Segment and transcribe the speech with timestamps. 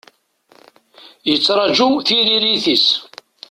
[1.29, 2.87] Yettraju tiririt-is.